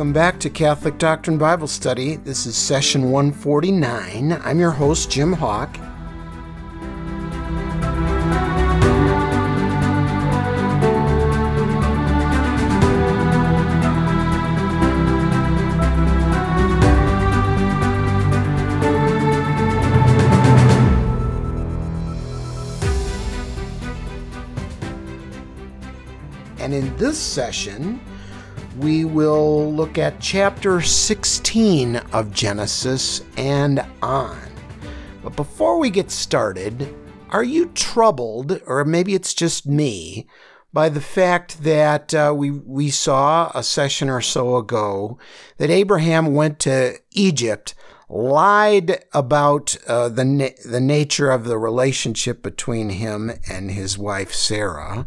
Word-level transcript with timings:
Welcome 0.00 0.14
back 0.14 0.40
to 0.40 0.48
Catholic 0.48 0.96
Doctrine 0.96 1.36
Bible 1.36 1.66
Study. 1.66 2.16
This 2.16 2.46
is 2.46 2.56
session 2.56 3.10
149. 3.10 4.32
I'm 4.32 4.58
your 4.58 4.70
host, 4.70 5.10
Jim 5.10 5.34
Hawk. 5.34 5.76
And 26.58 26.72
in 26.72 26.96
this 26.96 27.18
session, 27.18 28.00
we 28.80 29.04
will 29.04 29.70
look 29.72 29.98
at 29.98 30.20
chapter 30.20 30.80
16 30.80 31.96
of 31.96 32.32
Genesis 32.32 33.22
and 33.36 33.84
on. 34.00 34.38
But 35.22 35.36
before 35.36 35.78
we 35.78 35.90
get 35.90 36.10
started, 36.10 36.94
are 37.28 37.44
you 37.44 37.66
troubled, 37.74 38.60
or 38.66 38.86
maybe 38.86 39.14
it's 39.14 39.34
just 39.34 39.66
me, 39.66 40.26
by 40.72 40.88
the 40.88 41.00
fact 41.00 41.62
that 41.62 42.14
uh, 42.14 42.32
we, 42.34 42.50
we 42.50 42.88
saw 42.88 43.50
a 43.54 43.62
session 43.62 44.08
or 44.08 44.22
so 44.22 44.56
ago 44.56 45.18
that 45.58 45.68
Abraham 45.68 46.34
went 46.34 46.58
to 46.60 46.98
Egypt 47.10 47.74
lied 48.10 49.04
about 49.12 49.76
uh, 49.86 50.08
the 50.08 50.24
na- 50.24 50.48
the 50.64 50.80
nature 50.80 51.30
of 51.30 51.44
the 51.44 51.58
relationship 51.58 52.42
between 52.42 52.90
him 52.90 53.30
and 53.48 53.70
his 53.70 53.96
wife 53.96 54.34
Sarah. 54.34 55.06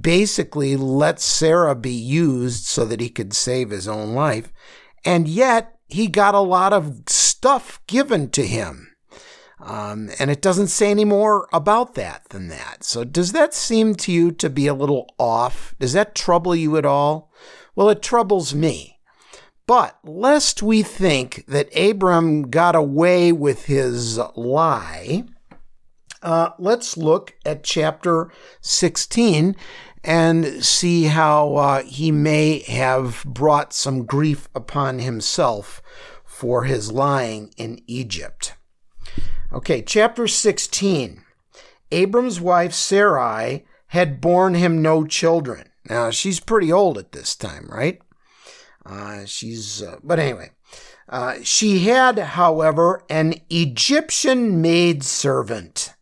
Basically, 0.00 0.76
let 0.76 1.20
Sarah 1.20 1.76
be 1.76 1.92
used 1.92 2.64
so 2.64 2.84
that 2.84 3.00
he 3.00 3.08
could 3.08 3.32
save 3.32 3.70
his 3.70 3.86
own 3.86 4.14
life, 4.14 4.52
and 5.04 5.28
yet 5.28 5.78
he 5.86 6.08
got 6.08 6.34
a 6.34 6.40
lot 6.40 6.72
of 6.72 7.02
stuff 7.06 7.80
given 7.86 8.28
to 8.30 8.44
him. 8.46 8.90
Um, 9.60 10.10
and 10.18 10.30
it 10.30 10.42
doesn't 10.42 10.66
say 10.66 10.90
any 10.90 11.04
more 11.04 11.48
about 11.52 11.94
that 11.94 12.28
than 12.30 12.48
that. 12.48 12.84
So, 12.84 13.04
does 13.04 13.32
that 13.32 13.54
seem 13.54 13.94
to 13.96 14.12
you 14.12 14.32
to 14.32 14.50
be 14.50 14.66
a 14.66 14.74
little 14.74 15.06
off? 15.18 15.74
Does 15.78 15.92
that 15.92 16.14
trouble 16.14 16.54
you 16.54 16.76
at 16.76 16.84
all? 16.84 17.30
Well, 17.74 17.88
it 17.88 18.02
troubles 18.02 18.54
me. 18.54 18.93
But 19.66 19.98
lest 20.04 20.62
we 20.62 20.82
think 20.82 21.46
that 21.46 21.74
Abram 21.76 22.50
got 22.50 22.76
away 22.76 23.32
with 23.32 23.64
his 23.64 24.18
lie, 24.36 25.24
uh, 26.22 26.50
let's 26.58 26.96
look 26.96 27.34
at 27.46 27.64
chapter 27.64 28.30
16 28.60 29.56
and 30.02 30.64
see 30.64 31.04
how 31.04 31.54
uh, 31.54 31.82
he 31.82 32.10
may 32.10 32.60
have 32.60 33.24
brought 33.26 33.72
some 33.72 34.04
grief 34.04 34.48
upon 34.54 34.98
himself 34.98 35.82
for 36.24 36.64
his 36.64 36.92
lying 36.92 37.52
in 37.56 37.80
Egypt. 37.86 38.54
Okay, 39.52 39.80
chapter 39.80 40.26
16. 40.26 41.22
Abram's 41.90 42.40
wife 42.40 42.74
Sarai 42.74 43.64
had 43.88 44.20
borne 44.20 44.54
him 44.54 44.82
no 44.82 45.06
children. 45.06 45.70
Now, 45.88 46.10
she's 46.10 46.40
pretty 46.40 46.72
old 46.72 46.98
at 46.98 47.12
this 47.12 47.34
time, 47.34 47.68
right? 47.70 48.00
Uh, 48.86 49.24
she's, 49.24 49.82
uh, 49.82 49.96
but 50.02 50.18
anyway, 50.18 50.50
uh, 51.08 51.36
she 51.42 51.80
had, 51.80 52.18
however, 52.18 53.02
an 53.08 53.34
Egyptian 53.50 54.60
maidservant. 54.60 55.94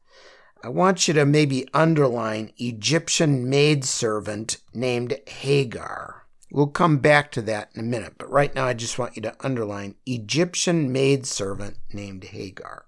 I 0.64 0.68
want 0.68 1.08
you 1.08 1.14
to 1.14 1.26
maybe 1.26 1.68
underline 1.74 2.52
Egyptian 2.58 3.48
maidservant 3.48 4.58
named 4.72 5.18
Hagar. 5.26 6.26
We'll 6.52 6.68
come 6.68 6.98
back 6.98 7.32
to 7.32 7.42
that 7.42 7.70
in 7.74 7.80
a 7.80 7.84
minute, 7.84 8.14
but 8.18 8.30
right 8.30 8.54
now 8.54 8.66
I 8.66 8.74
just 8.74 8.98
want 8.98 9.16
you 9.16 9.22
to 9.22 9.34
underline 9.40 9.96
Egyptian 10.06 10.92
maidservant 10.92 11.78
named 11.92 12.24
Hagar. 12.24 12.84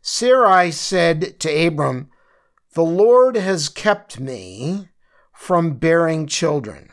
Sarai 0.00 0.70
said 0.70 1.38
to 1.40 1.66
Abram, 1.66 2.10
The 2.74 2.84
Lord 2.84 3.36
has 3.36 3.68
kept 3.68 4.18
me 4.18 4.88
from 5.32 5.74
bearing 5.74 6.26
children. 6.26 6.90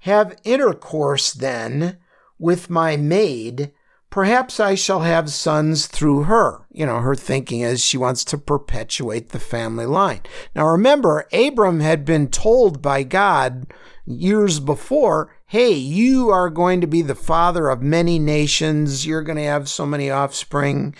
Have 0.00 0.36
intercourse 0.44 1.32
then 1.32 1.98
with 2.38 2.70
my 2.70 2.96
maid. 2.96 3.72
Perhaps 4.08 4.58
I 4.58 4.74
shall 4.74 5.00
have 5.00 5.30
sons 5.30 5.86
through 5.86 6.24
her. 6.24 6.66
You 6.72 6.84
know, 6.84 6.98
her 6.98 7.14
thinking 7.14 7.60
is 7.60 7.84
she 7.84 7.96
wants 7.96 8.24
to 8.24 8.38
perpetuate 8.38 9.28
the 9.28 9.38
family 9.38 9.86
line. 9.86 10.22
Now 10.54 10.66
remember, 10.66 11.28
Abram 11.32 11.80
had 11.80 12.04
been 12.04 12.28
told 12.28 12.82
by 12.82 13.04
God 13.04 13.72
years 14.04 14.58
before, 14.58 15.36
hey, 15.46 15.72
you 15.72 16.30
are 16.30 16.50
going 16.50 16.80
to 16.80 16.86
be 16.86 17.02
the 17.02 17.14
father 17.14 17.68
of 17.68 17.82
many 17.82 18.18
nations. 18.18 19.06
You're 19.06 19.22
going 19.22 19.38
to 19.38 19.44
have 19.44 19.68
so 19.68 19.86
many 19.86 20.10
offspring 20.10 20.94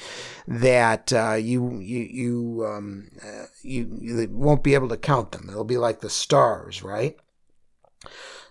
that 0.47 1.13
uh, 1.13 1.35
you 1.35 1.79
you 1.81 2.01
you, 2.11 2.67
um, 2.67 3.09
uh, 3.25 3.47
you 3.63 3.99
you 4.01 4.29
won't 4.31 4.63
be 4.63 4.75
able 4.75 4.89
to 4.89 4.97
count 4.97 5.33
them. 5.33 5.49
It'll 5.49 5.65
be 5.65 5.79
like 5.79 6.01
the 6.01 6.11
stars, 6.11 6.83
right? 6.83 7.17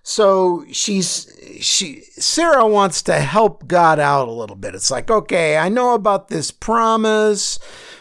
So 0.04 0.66
she's 0.72 1.38
she 1.60 2.02
Sarah 2.18 2.68
wants 2.68 3.02
to 3.04 3.20
help 3.20 3.68
God 3.68 4.00
out 4.00 4.28
a 4.28 4.32
little 4.32 4.56
bit. 4.56 4.76
It's 4.76 4.92
like, 4.92 5.12
okay, 5.12 5.58
I 5.58 5.70
know 5.70 5.94
about 5.94 6.30
this 6.30 6.52
promise, 6.52 7.60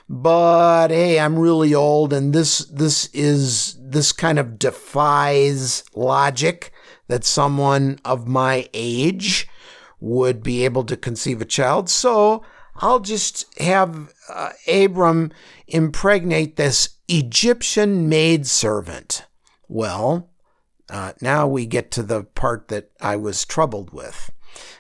but 0.09 0.89
hey, 0.89 1.19
I'm 1.19 1.39
really 1.39 1.75
old 1.75 2.13
and 2.13 2.33
this 2.33 2.59
this 2.67 3.07
is 3.13 3.79
this 3.81 4.13
kind 4.13 4.39
of 4.39 4.59
defies 4.59 5.85
logic 5.95 6.73
that 7.09 7.25
someone 7.25 7.99
of 8.05 8.29
my 8.29 8.69
age 8.73 9.49
would 10.01 10.43
be 10.43 10.65
able 10.65 10.85
to 10.85 10.97
conceive 10.97 11.41
a 11.41 11.47
child. 11.47 11.89
So 11.89 12.45
I'll 12.77 13.01
just 13.01 13.59
have 13.61 14.13
uh, 14.29 14.51
Abram 14.69 15.33
impregnate 15.67 16.57
this 16.57 16.91
Egyptian 17.09 18.09
maidservant. 18.09 19.27
Well, 19.69 20.31
uh, 20.91 21.13
now 21.21 21.47
we 21.47 21.67
get 21.67 21.91
to 21.93 22.03
the 22.03 22.25
part 22.25 22.69
that 22.69 22.91
I 23.01 23.17
was 23.17 23.45
troubled 23.45 23.93
with. 23.93 24.31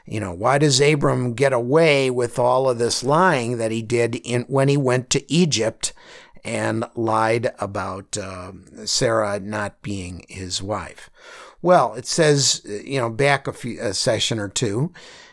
You 0.07 0.21
know, 0.21 0.33
why 0.33 0.59
does 0.59 0.81
Abram 0.81 1.35
get 1.35 1.53
away 1.53 2.11
with 2.11 2.39
all 2.39 2.69
of 2.69 2.79
this 2.79 3.05
lying 3.05 3.59
that 3.59 3.71
he 3.71 3.83
did 3.83 4.17
in, 4.17 4.43
when 4.43 4.69
he 4.69 4.77
went 4.77 5.11
to 5.11 5.33
Egypt 5.33 5.93
and 6.45 6.85
lied 6.95 7.53
about 7.59 8.17
uh, 8.17 8.53
Sarah 8.85 9.39
not 9.39 9.83
being 9.83 10.25
his 10.29 10.63
wife? 10.63 11.11
Well, 11.61 11.95
it 11.95 12.07
says, 12.07 12.63
you 12.65 12.99
know, 12.99 13.11
back 13.11 13.47
a, 13.47 13.53
few, 13.53 13.81
a 13.81 13.93
session 13.93 14.39
or 14.39 14.49
two, 14.49 14.93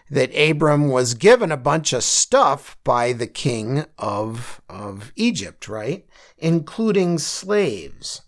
that 0.09 0.35
Abram 0.37 0.89
was 0.89 1.13
given 1.13 1.51
a 1.51 1.57
bunch 1.57 1.93
of 1.93 2.03
stuff 2.03 2.77
by 2.83 3.13
the 3.13 3.27
king 3.27 3.85
of, 3.97 4.61
of 4.69 5.11
Egypt, 5.15 5.67
right? 5.67 6.05
Including 6.37 7.17
slaves. 7.17 8.21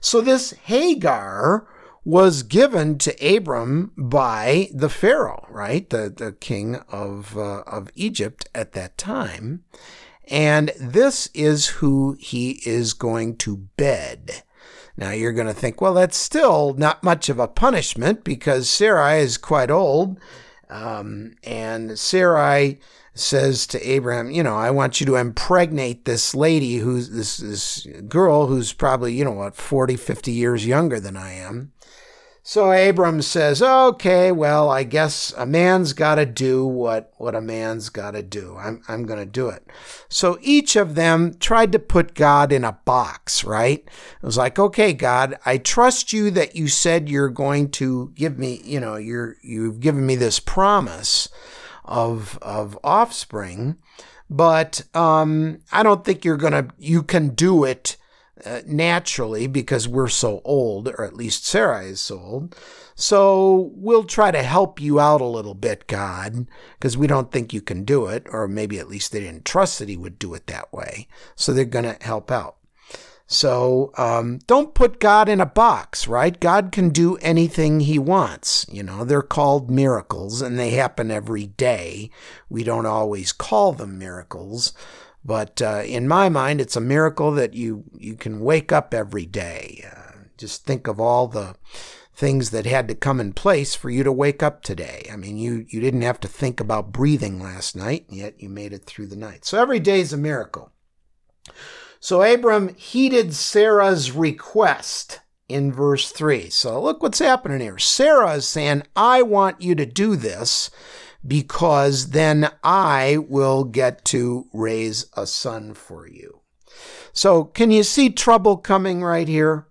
So 0.00 0.20
this 0.20 0.52
Hagar 0.52 1.66
was 2.06 2.44
given 2.44 2.96
to 2.96 3.36
Abram 3.36 3.90
by 3.96 4.68
the 4.72 4.88
Pharaoh, 4.88 5.44
right? 5.50 5.90
The, 5.90 6.08
the 6.08 6.30
king 6.30 6.76
of, 6.88 7.36
uh, 7.36 7.62
of 7.66 7.90
Egypt 7.96 8.48
at 8.54 8.74
that 8.74 8.96
time. 8.96 9.64
And 10.28 10.70
this 10.78 11.28
is 11.34 11.66
who 11.66 12.16
he 12.20 12.62
is 12.64 12.92
going 12.92 13.38
to 13.38 13.56
bed. 13.76 14.44
Now 14.96 15.10
you're 15.10 15.32
going 15.32 15.48
to 15.48 15.52
think, 15.52 15.80
well, 15.80 15.94
that's 15.94 16.16
still 16.16 16.74
not 16.74 17.02
much 17.02 17.28
of 17.28 17.40
a 17.40 17.48
punishment 17.48 18.22
because 18.22 18.70
Sarai 18.70 19.18
is 19.18 19.36
quite 19.36 19.72
old. 19.72 20.20
Um, 20.70 21.32
and 21.42 21.98
Sarai 21.98 22.78
says 23.18 23.66
to 23.68 23.88
Abraham, 23.88 24.30
you 24.30 24.42
know, 24.42 24.56
I 24.56 24.70
want 24.70 25.00
you 25.00 25.06
to 25.06 25.16
impregnate 25.16 26.04
this 26.04 26.34
lady 26.34 26.76
who's 26.76 27.10
this, 27.10 27.38
this 27.38 27.86
girl 28.08 28.46
who's 28.46 28.72
probably, 28.72 29.14
you 29.14 29.24
know 29.24 29.32
what, 29.32 29.54
40, 29.54 29.96
50 29.96 30.32
years 30.32 30.66
younger 30.66 31.00
than 31.00 31.16
I 31.16 31.32
am. 31.32 31.72
So 32.48 32.70
Abram 32.70 33.22
says, 33.22 33.60
okay, 33.60 34.30
well, 34.30 34.70
I 34.70 34.84
guess 34.84 35.34
a 35.36 35.44
man's 35.44 35.92
got 35.92 36.14
to 36.14 36.24
do 36.24 36.64
what, 36.64 37.12
what 37.16 37.34
a 37.34 37.40
man's 37.40 37.88
got 37.88 38.12
to 38.12 38.22
do. 38.22 38.56
I'm, 38.56 38.82
I'm 38.86 39.04
going 39.04 39.18
to 39.18 39.26
do 39.26 39.48
it. 39.48 39.66
So 40.08 40.38
each 40.40 40.76
of 40.76 40.94
them 40.94 41.34
tried 41.40 41.72
to 41.72 41.80
put 41.80 42.14
God 42.14 42.52
in 42.52 42.62
a 42.62 42.78
box, 42.84 43.42
right? 43.42 43.80
It 43.80 44.24
was 44.24 44.36
like, 44.36 44.60
okay, 44.60 44.92
God, 44.92 45.36
I 45.44 45.58
trust 45.58 46.12
you 46.12 46.30
that 46.30 46.54
you 46.54 46.68
said 46.68 47.08
you're 47.08 47.30
going 47.30 47.68
to 47.72 48.12
give 48.14 48.38
me, 48.38 48.60
you 48.62 48.78
know, 48.78 48.94
you're, 48.94 49.34
you've 49.42 49.80
given 49.80 50.06
me 50.06 50.14
this 50.14 50.38
promise 50.38 51.28
of, 51.86 52.38
of 52.42 52.78
offspring, 52.84 53.76
but, 54.28 54.82
um, 54.94 55.60
I 55.72 55.82
don't 55.82 56.04
think 56.04 56.24
you're 56.24 56.36
to, 56.36 56.68
you 56.78 57.02
can 57.02 57.30
do 57.30 57.64
it 57.64 57.96
uh, 58.44 58.60
naturally 58.66 59.46
because 59.46 59.88
we're 59.88 60.08
so 60.08 60.42
old, 60.44 60.88
or 60.88 61.04
at 61.04 61.16
least 61.16 61.46
Sarah 61.46 61.84
is 61.84 62.00
so 62.00 62.18
old. 62.18 62.56
So 62.94 63.72
we'll 63.74 64.04
try 64.04 64.30
to 64.30 64.42
help 64.42 64.80
you 64.80 64.98
out 64.98 65.20
a 65.20 65.26
little 65.26 65.54
bit, 65.54 65.86
God, 65.86 66.46
because 66.78 66.96
we 66.96 67.06
don't 67.06 67.30
think 67.30 67.52
you 67.52 67.60
can 67.60 67.84
do 67.84 68.06
it, 68.06 68.26
or 68.30 68.48
maybe 68.48 68.78
at 68.78 68.88
least 68.88 69.12
they 69.12 69.20
didn't 69.20 69.44
trust 69.44 69.78
that 69.78 69.88
he 69.88 69.96
would 69.96 70.18
do 70.18 70.34
it 70.34 70.46
that 70.46 70.72
way. 70.72 71.08
So 71.34 71.52
they're 71.52 71.64
going 71.64 71.84
to 71.84 71.96
help 72.00 72.30
out. 72.30 72.56
So 73.26 73.90
um, 73.96 74.38
don't 74.46 74.74
put 74.74 75.00
God 75.00 75.28
in 75.28 75.40
a 75.40 75.46
box, 75.46 76.06
right? 76.06 76.38
God 76.38 76.70
can 76.70 76.90
do 76.90 77.16
anything 77.16 77.80
he 77.80 77.98
wants. 77.98 78.66
You 78.70 78.84
know, 78.84 79.04
they're 79.04 79.22
called 79.22 79.70
miracles 79.70 80.40
and 80.40 80.58
they 80.58 80.70
happen 80.70 81.10
every 81.10 81.46
day. 81.46 82.10
We 82.48 82.62
don't 82.62 82.86
always 82.86 83.32
call 83.32 83.72
them 83.72 83.98
miracles. 83.98 84.72
But 85.24 85.60
uh, 85.60 85.82
in 85.84 86.06
my 86.06 86.28
mind, 86.28 86.60
it's 86.60 86.76
a 86.76 86.80
miracle 86.80 87.32
that 87.32 87.54
you, 87.54 87.84
you 87.98 88.14
can 88.14 88.38
wake 88.38 88.70
up 88.70 88.94
every 88.94 89.26
day. 89.26 89.84
Uh, 89.84 90.18
just 90.38 90.64
think 90.64 90.86
of 90.86 91.00
all 91.00 91.26
the 91.26 91.56
things 92.14 92.50
that 92.50 92.64
had 92.64 92.86
to 92.88 92.94
come 92.94 93.20
in 93.20 93.32
place 93.32 93.74
for 93.74 93.90
you 93.90 94.04
to 94.04 94.12
wake 94.12 94.40
up 94.40 94.62
today. 94.62 95.06
I 95.12 95.16
mean, 95.16 95.36
you, 95.36 95.66
you 95.68 95.80
didn't 95.80 96.02
have 96.02 96.20
to 96.20 96.28
think 96.28 96.60
about 96.60 96.92
breathing 96.92 97.40
last 97.40 97.74
night, 97.74 98.06
yet 98.08 98.40
you 98.40 98.48
made 98.48 98.72
it 98.72 98.84
through 98.84 99.08
the 99.08 99.16
night. 99.16 99.44
So 99.44 99.60
every 99.60 99.80
day 99.80 99.98
is 99.98 100.12
a 100.12 100.16
miracle. 100.16 100.70
So 102.00 102.22
Abram 102.22 102.74
heeded 102.74 103.34
Sarah's 103.34 104.12
request 104.12 105.20
in 105.48 105.72
verse 105.72 106.10
3. 106.10 106.50
So 106.50 106.82
look 106.82 107.02
what's 107.02 107.18
happening 107.18 107.60
here. 107.60 107.78
Sarah 107.78 108.34
is 108.34 108.48
saying, 108.48 108.82
I 108.94 109.22
want 109.22 109.60
you 109.60 109.74
to 109.74 109.86
do 109.86 110.16
this 110.16 110.70
because 111.26 112.10
then 112.10 112.50
I 112.62 113.18
will 113.28 113.64
get 113.64 114.04
to 114.06 114.46
raise 114.52 115.06
a 115.16 115.26
son 115.26 115.74
for 115.74 116.08
you. 116.08 116.40
So 117.12 117.44
can 117.44 117.70
you 117.70 117.82
see 117.82 118.10
trouble 118.10 118.56
coming 118.56 119.02
right 119.02 119.28
here? 119.28 119.68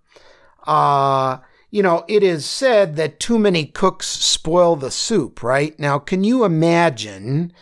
Uh, 0.66 1.38
you 1.70 1.84
know, 1.84 2.04
it 2.08 2.24
is 2.24 2.46
said 2.46 2.96
that 2.96 3.20
too 3.20 3.38
many 3.38 3.66
cooks 3.66 4.08
spoil 4.08 4.76
the 4.76 4.92
soup, 4.92 5.44
right? 5.44 5.78
Now, 5.80 6.00
can 6.00 6.24
you 6.24 6.44
imagine 6.44 7.54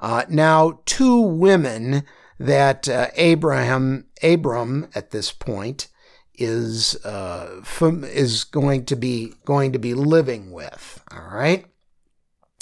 uh, 0.00 0.24
now 0.28 0.80
two 0.84 1.20
women 1.20 2.04
that 2.46 2.88
uh, 2.88 3.08
Abraham 3.14 4.06
Abram 4.22 4.88
at 4.94 5.10
this 5.10 5.32
point 5.32 5.88
is 6.34 6.96
uh, 7.04 7.62
is 7.80 8.44
going 8.44 8.84
to 8.86 8.96
be 8.96 9.34
going 9.44 9.72
to 9.72 9.78
be 9.78 9.94
living 9.94 10.50
with. 10.50 11.02
All 11.12 11.28
right. 11.32 11.66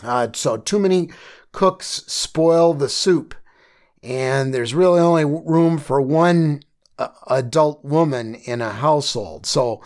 Uh, 0.03 0.29
so 0.35 0.57
too 0.57 0.79
many 0.79 1.11
cooks 1.53 2.05
spoil 2.07 2.75
the 2.75 2.89
soup, 2.89 3.35
and 4.03 4.53
there's 4.53 4.75
really 4.75 5.01
only 5.01 5.25
room 5.25 5.79
for 5.79 6.01
one 6.01 6.63
uh, 6.99 7.09
adult 7.29 7.85
woman 7.85 8.35
in 8.35 8.61
a 8.61 8.73
household. 8.73 9.47
So 9.47 9.83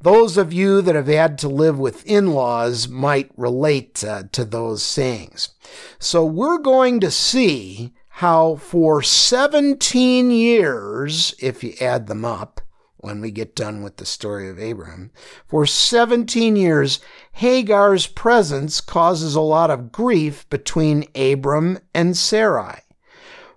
those 0.00 0.36
of 0.36 0.52
you 0.52 0.82
that 0.82 0.94
have 0.94 1.06
had 1.06 1.38
to 1.38 1.48
live 1.48 1.78
with 1.78 2.06
in-laws 2.06 2.88
might 2.88 3.30
relate 3.36 4.04
uh, 4.04 4.24
to 4.32 4.44
those 4.44 4.82
sayings. 4.82 5.50
So 5.98 6.24
we're 6.24 6.58
going 6.58 7.00
to 7.00 7.10
see 7.10 7.94
how 8.18 8.54
for 8.54 9.02
17 9.02 10.30
years, 10.30 11.34
if 11.40 11.64
you 11.64 11.74
add 11.80 12.06
them 12.06 12.24
up, 12.24 12.60
when 12.98 13.20
we 13.20 13.32
get 13.32 13.56
done 13.56 13.82
with 13.82 13.96
the 13.96 14.06
story 14.06 14.48
of 14.48 14.56
Abraham, 14.56 15.10
for 15.48 15.66
17 15.66 16.54
years, 16.54 17.00
Hagar's 17.32 18.06
presence 18.06 18.80
causes 18.80 19.34
a 19.34 19.40
lot 19.40 19.68
of 19.68 19.90
grief 19.90 20.48
between 20.48 21.08
Abram 21.16 21.80
and 21.92 22.16
Sarai. 22.16 22.82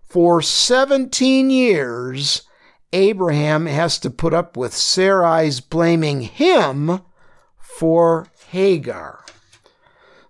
For 0.02 0.42
17 0.42 1.52
years, 1.52 2.42
Abraham 2.92 3.68
has 3.68 4.00
to 4.00 4.10
put 4.10 4.34
up 4.34 4.58
with 4.58 4.74
Sarai's 4.74 5.60
blaming 5.60 6.22
him 6.22 7.02
for 7.60 8.26
Hagar. 8.50 9.24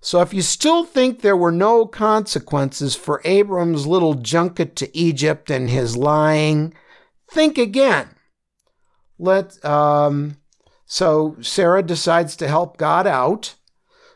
So 0.07 0.21
if 0.21 0.33
you 0.33 0.41
still 0.41 0.85
think 0.85 1.19
there 1.19 1.35
were 1.35 1.51
no 1.51 1.85
consequences 1.85 2.95
for 2.95 3.21
Abram's 3.25 3.85
little 3.85 4.13
junket 4.13 4.73
to 4.77 4.97
Egypt 4.97 5.51
and 5.51 5.69
his 5.69 5.97
lying, 5.97 6.73
think 7.29 7.57
again. 7.57 8.15
Let 9.19 9.63
um, 9.65 10.37
so 10.85 11.35
Sarah 11.41 11.83
decides 11.83 12.37
to 12.37 12.47
help 12.47 12.77
God 12.77 13.05
out 13.05 13.55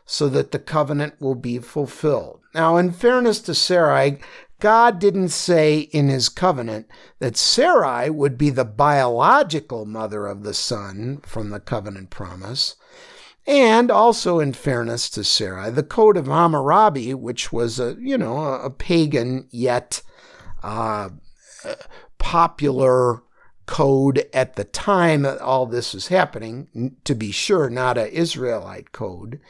so 0.06 0.30
that 0.30 0.50
the 0.50 0.58
covenant 0.58 1.20
will 1.20 1.34
be 1.34 1.58
fulfilled. 1.58 2.40
Now, 2.54 2.78
in 2.78 2.92
fairness 2.92 3.40
to 3.40 3.54
Sarai, 3.54 4.18
God 4.60 4.98
didn't 4.98 5.28
say 5.28 5.80
in 5.80 6.08
his 6.08 6.30
covenant 6.30 6.86
that 7.18 7.36
Sarai 7.36 8.08
would 8.08 8.38
be 8.38 8.48
the 8.48 8.64
biological 8.64 9.84
mother 9.84 10.26
of 10.26 10.42
the 10.42 10.54
son 10.54 11.20
from 11.26 11.50
the 11.50 11.60
covenant 11.60 12.08
promise. 12.08 12.76
And 13.46 13.90
also, 13.90 14.38
in 14.38 14.52
fairness 14.52 15.10
to 15.10 15.24
Sarah, 15.24 15.70
the 15.70 15.82
Code 15.82 16.16
of 16.16 16.26
Hammurabi, 16.26 17.14
which 17.14 17.52
was 17.52 17.80
a 17.80 17.96
you 17.98 18.16
know 18.16 18.38
a, 18.38 18.70
pagan 18.70 19.48
yet 19.50 20.02
uh, 20.62 21.10
popular 22.18 23.22
code 23.66 24.26
at 24.32 24.54
the 24.54 24.64
time 24.64 25.22
that 25.22 25.40
all 25.40 25.66
this 25.66 25.94
was 25.94 26.08
happening, 26.08 26.96
to 27.04 27.14
be 27.14 27.32
sure, 27.32 27.68
not 27.68 27.98
an 27.98 28.08
Israelite 28.08 28.92
code, 28.92 29.40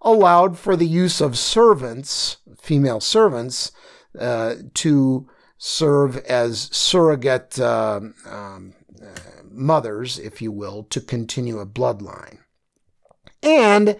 allowed 0.00 0.58
for 0.58 0.76
the 0.76 0.86
use 0.86 1.20
of 1.20 1.38
servants, 1.38 2.38
female 2.60 3.00
servants, 3.00 3.72
uh, 4.18 4.56
to 4.74 5.28
serve 5.58 6.16
as 6.18 6.68
surrogate 6.72 7.58
uh, 7.58 8.00
um, 8.26 8.74
uh, 9.02 9.06
mothers, 9.50 10.18
if 10.18 10.42
you 10.42 10.52
will, 10.52 10.84
to 10.84 11.00
continue 11.00 11.58
a 11.58 11.66
bloodline. 11.66 12.38
And 13.42 13.96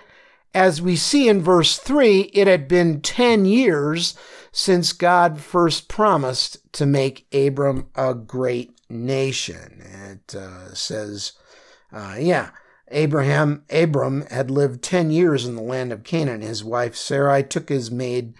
as 0.54 0.82
we 0.82 0.96
see 0.96 1.28
in 1.28 1.42
verse 1.42 1.78
3, 1.78 2.30
it 2.32 2.46
had 2.46 2.68
been 2.68 3.00
10 3.00 3.44
years 3.44 4.14
since 4.52 4.92
God 4.92 5.40
first 5.40 5.88
promised 5.88 6.72
to 6.74 6.86
make 6.86 7.26
Abram 7.34 7.88
a 7.94 8.14
great 8.14 8.78
nation. 8.90 9.82
It 9.82 10.34
uh, 10.34 10.74
says, 10.74 11.32
uh, 11.90 12.16
yeah, 12.18 12.50
Abraham, 12.88 13.64
Abram 13.70 14.26
had 14.30 14.50
lived 14.50 14.82
10 14.82 15.10
years 15.10 15.46
in 15.46 15.56
the 15.56 15.62
land 15.62 15.92
of 15.92 16.04
Canaan. 16.04 16.42
His 16.42 16.62
wife 16.62 16.94
Sarai 16.94 17.42
took 17.42 17.70
his 17.70 17.90
maid, 17.90 18.34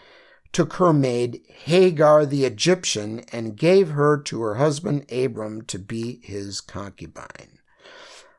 took 0.53 0.75
her 0.75 0.93
maid 0.93 1.41
Hagar 1.65 2.27
the 2.27 2.45
Egyptian 2.45 3.21
and 3.33 3.57
gave 3.57 3.91
her 3.91 4.19
to 4.19 4.43
her 4.43 4.57
husband 4.57 5.11
Abram 5.11 5.63
to 5.63 5.79
be 5.79 6.21
his 6.23 6.61
concubine. 6.61 7.59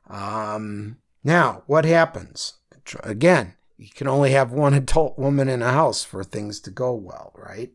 Um, 0.08 0.98
now, 1.24 1.64
what 1.68 1.86
happens? 1.86 2.54
Again, 3.02 3.54
you 3.78 3.90
can 3.90 4.08
only 4.08 4.32
have 4.32 4.52
one 4.52 4.74
adult 4.74 5.18
woman 5.18 5.50
in 5.50 5.62
a 5.62 5.72
house 5.72 6.04
for 6.04 6.24
things 6.24 6.60
to 6.62 6.72
go 6.72 6.94
well, 6.94 7.34
right? 7.36 7.72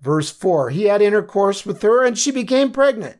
Verse 0.00 0.30
4 0.30 0.70
He 0.70 0.84
had 0.84 1.02
intercourse 1.02 1.66
with 1.66 1.82
her 1.82 2.04
and 2.04 2.18
she 2.18 2.30
became 2.30 2.72
pregnant. 2.72 3.18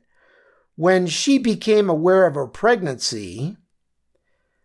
When 0.76 1.06
she 1.06 1.38
became 1.38 1.90
aware 1.90 2.26
of 2.26 2.34
her 2.34 2.46
pregnancy, 2.46 3.56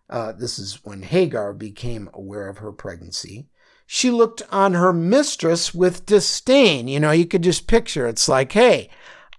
uh, 0.10 0.32
this 0.32 0.58
is 0.58 0.80
when 0.86 1.02
Hagar 1.02 1.54
became 1.54 2.10
aware 2.14 2.48
of 2.48 2.60
her 2.60 2.72
pregnancy, 2.72 3.50
she 3.86 4.12
looked 4.12 4.42
on 4.50 4.74
her 4.74 4.94
mistress 4.94 5.74
with 5.74 6.06
disdain. 6.06 6.88
You 6.88 7.00
know, 7.00 7.12
you 7.12 7.26
could 7.26 7.44
just 7.44 7.68
picture 7.68 8.08
it's 8.08 8.30
like, 8.30 8.52
hey, 8.54 8.90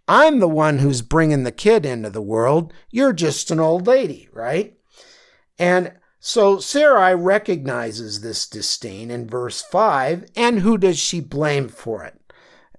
I'm 0.09 0.39
the 0.39 0.49
one 0.49 0.79
who's 0.79 1.03
bringing 1.03 1.45
the 1.45 1.53
kid 1.53 1.85
into 1.85 2.11
the 2.11 2.23
world. 2.23 2.73
You're 2.91 3.13
just 3.13 3.51
an 3.51 3.59
old 3.59 3.87
lady, 3.87 4.29
right? 4.33 4.77
And 5.59 5.93
so 6.19 6.59
Sarai 6.59 7.15
recognizes 7.15 8.21
this 8.21 8.49
disdain 8.49 9.11
in 9.11 9.29
verse 9.29 9.63
5, 9.63 10.27
and 10.35 10.61
who 10.61 10.77
does 10.77 10.99
she 10.99 11.21
blame 11.21 11.69
for 11.69 12.05
it? 12.05 12.21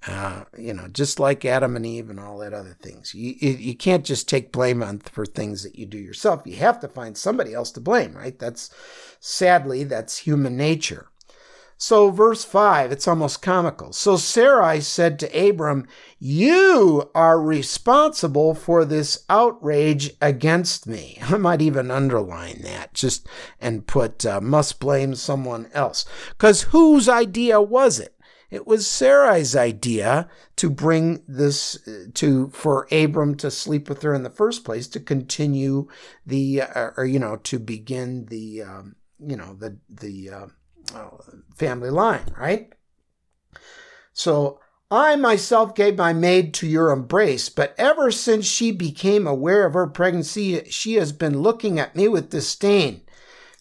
Uh, 0.06 0.44
you 0.58 0.74
know, 0.74 0.88
just 0.88 1.20
like 1.20 1.44
Adam 1.44 1.76
and 1.76 1.86
Eve 1.86 2.10
and 2.10 2.20
all 2.20 2.38
that 2.38 2.54
other 2.54 2.78
things. 2.82 3.14
You, 3.14 3.34
you 3.40 3.76
can't 3.76 4.06
just 4.06 4.30
take 4.30 4.52
blame 4.52 4.84
on 4.84 5.00
for 5.00 5.26
things 5.26 5.64
that 5.64 5.78
you 5.78 5.86
do 5.86 5.98
yourself. 5.98 6.44
You 6.46 6.56
have 6.58 6.80
to 6.82 6.88
find 6.88 7.18
somebody 7.18 7.54
else 7.54 7.72
to 7.72 7.82
blame, 7.82 8.14
right? 8.14 8.38
That's 8.38 8.70
sadly, 9.20 9.84
that's 9.84 10.20
human 10.20 10.56
nature. 10.56 11.08
So, 11.80 12.10
verse 12.10 12.44
5, 12.44 12.92
it's 12.92 13.08
almost 13.08 13.44
comical. 13.44 13.94
So 13.94 14.18
Sarai 14.18 14.82
said 14.82 15.20
to 15.20 15.50
Abram, 15.50 15.88
You 16.18 17.12
are 17.14 17.40
responsible 17.40 18.56
for 18.56 18.84
this 18.84 19.24
outrage 19.30 20.12
against 20.20 20.88
me. 20.88 21.20
I 21.22 21.38
might 21.38 21.62
even 21.62 21.92
underline 21.92 22.62
that 22.64 22.96
just 22.96 23.28
and 23.62 23.86
put 23.86 24.26
uh, 24.26 24.42
must 24.42 24.80
blame 24.80 25.14
someone 25.14 25.70
else. 25.72 26.04
Because 26.30 26.64
whose 26.64 27.08
idea 27.08 27.62
was 27.62 28.00
it? 28.00 28.16
It 28.50 28.66
was 28.66 28.88
Sarai's 28.88 29.56
idea 29.56 30.30
to 30.56 30.70
bring 30.70 31.22
this 31.28 31.78
to 32.14 32.48
for 32.50 32.88
Abram 32.92 33.36
to 33.36 33.52
sleep 33.52 33.90
with 33.90 34.02
her 34.04 34.14
in 34.14 34.24
the 34.24 34.30
first 34.30 34.64
place 34.64 34.88
to 34.88 35.02
continue 35.02 35.90
the 36.26 36.62
uh, 36.62 36.92
or 36.96 37.06
you 37.06 37.20
know 37.20 37.36
to 37.36 37.60
begin 37.60 38.26
the 38.28 38.64
um, 38.64 38.96
you 39.20 39.36
know 39.36 39.54
the 39.54 39.78
the 39.90 40.30
uh, 40.30 40.48
family 41.56 41.90
line, 41.90 42.34
right? 42.38 42.74
So 44.14 44.60
I 44.90 45.16
myself 45.16 45.76
gave 45.76 45.98
my 45.98 46.14
maid 46.14 46.54
to 46.56 46.68
your 46.68 46.92
embrace, 46.92 47.50
but 47.50 47.76
ever 47.78 48.10
since 48.10 48.46
she 48.46 48.72
became 48.72 49.28
aware 49.28 49.66
of 49.66 49.74
her 49.74 49.88
pregnancy, 49.88 50.64
she 50.70 50.94
has 50.94 51.12
been 51.12 51.42
looking 51.42 51.80
at 51.80 51.96
me 51.96 52.08
with 52.08 52.30
disdain. 52.30 53.02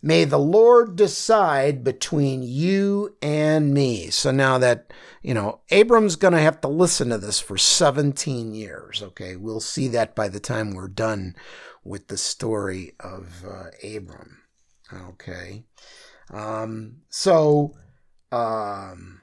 May 0.02 0.24
the 0.24 0.38
Lord 0.38 0.94
decide 0.94 1.82
between 1.82 2.42
you 2.44 3.16
and 3.20 3.74
me. 3.74 4.10
So 4.10 4.30
now 4.30 4.56
that, 4.58 4.92
you 5.20 5.34
know, 5.34 5.62
Abram's 5.70 6.14
going 6.14 6.34
to 6.34 6.40
have 6.40 6.60
to 6.60 6.68
listen 6.68 7.08
to 7.08 7.18
this 7.18 7.40
for 7.40 7.58
17 7.58 8.54
years. 8.54 9.02
Okay. 9.02 9.34
We'll 9.34 9.58
see 9.58 9.88
that 9.88 10.14
by 10.14 10.28
the 10.28 10.38
time 10.38 10.74
we're 10.74 10.86
done 10.86 11.34
with 11.82 12.06
the 12.06 12.18
story 12.18 12.92
of 13.00 13.44
uh, 13.44 13.70
Abram. 13.82 14.42
Okay. 14.92 15.64
Um, 16.32 16.98
so, 17.08 17.74
um, 18.32 19.20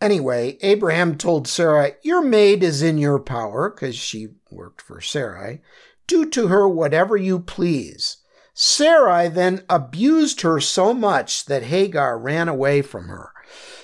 anyway, 0.00 0.58
Abraham 0.62 1.16
told 1.16 1.46
Sarah, 1.46 1.92
Your 2.02 2.22
maid 2.22 2.62
is 2.62 2.82
in 2.82 2.98
your 2.98 3.18
power, 3.18 3.70
because 3.70 3.96
she 3.96 4.28
worked 4.50 4.82
for 4.82 5.00
Sarai. 5.00 5.60
Do 6.06 6.28
to 6.30 6.48
her 6.48 6.68
whatever 6.68 7.16
you 7.16 7.38
please. 7.40 8.18
Sarai 8.54 9.28
then 9.28 9.64
abused 9.68 10.40
her 10.40 10.60
so 10.60 10.94
much 10.94 11.44
that 11.44 11.64
Hagar 11.64 12.18
ran 12.18 12.48
away 12.48 12.80
from 12.80 13.08
her. 13.08 13.32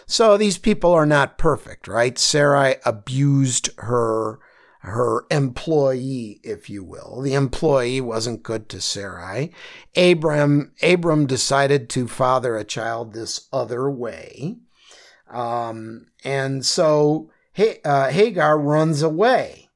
So 0.07 0.37
these 0.37 0.59
people 0.59 0.93
are 0.93 1.07
not 1.07 1.39
perfect, 1.39 1.87
right? 1.87 2.19
Sarai 2.19 2.77
abused 2.85 3.71
her 3.79 4.41
her 4.83 5.27
employee, 5.31 6.41
if 6.43 6.69
you 6.69 6.83
will. 6.83 7.21
The 7.23 7.35
employee 7.35 8.01
wasn't 8.01 8.43
good 8.43 8.69
to 8.71 8.81
Sarai. 8.81 9.53
Abram 9.97 10.73
Abram 10.83 11.27
decided 11.27 11.89
to 11.91 12.09
father 12.09 12.57
a 12.57 12.65
child 12.65 13.13
this 13.13 13.49
other 13.53 13.89
way. 13.89 14.57
Um, 15.31 16.07
and 16.25 16.67
so 16.67 17.31
uh, 17.85 18.11
Hagar 18.11 18.59
runs 18.59 19.03
away. 19.03 19.69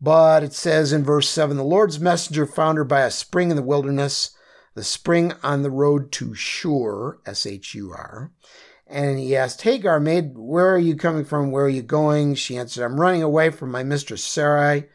But 0.00 0.44
it 0.44 0.54
says 0.54 0.92
in 0.92 1.04
verse 1.04 1.28
7 1.28 1.56
the 1.56 1.64
Lord's 1.64 1.98
messenger 1.98 2.46
found 2.46 2.78
her 2.78 2.84
by 2.84 3.00
a 3.00 3.10
spring 3.10 3.50
in 3.50 3.56
the 3.56 3.62
wilderness, 3.62 4.30
the 4.74 4.84
spring 4.84 5.32
on 5.42 5.62
the 5.62 5.70
road 5.70 6.12
to 6.12 6.34
Shur, 6.34 7.18
S 7.26 7.46
H 7.46 7.74
U 7.74 7.90
R. 7.90 8.30
And 8.90 9.20
he 9.20 9.36
asked 9.36 9.62
Hagar, 9.62 10.00
Maid, 10.00 10.36
where 10.36 10.74
are 10.74 10.78
you 10.78 10.96
coming 10.96 11.24
from? 11.24 11.52
Where 11.52 11.64
are 11.64 11.68
you 11.68 11.82
going? 11.82 12.34
She 12.34 12.56
answered, 12.56 12.84
I'm 12.84 13.00
running 13.00 13.22
away 13.22 13.50
from 13.50 13.70
my 13.70 13.84
mistress 13.84 14.24
Sarai. 14.24 14.86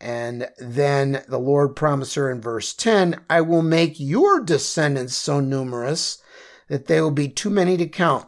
And 0.00 0.48
then 0.58 1.22
the 1.28 1.38
Lord 1.38 1.76
promised 1.76 2.16
her 2.16 2.30
in 2.30 2.40
verse 2.40 2.74
10, 2.74 3.20
I 3.30 3.40
will 3.42 3.62
make 3.62 4.00
your 4.00 4.40
descendants 4.40 5.14
so 5.14 5.38
numerous 5.38 6.20
that 6.68 6.86
they 6.86 7.00
will 7.00 7.12
be 7.12 7.28
too 7.28 7.48
many 7.48 7.76
to 7.76 7.86
count. 7.86 8.26